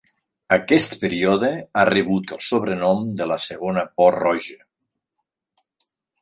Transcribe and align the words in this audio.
Aquest 0.55 0.95
període 1.01 1.49
ha 1.81 1.83
rebut 1.89 2.33
el 2.37 2.41
sobrenom 2.45 3.05
de 3.21 3.27
la 3.33 3.37
Segona 3.45 3.85
Por 4.01 4.19
Roja. 4.25 4.59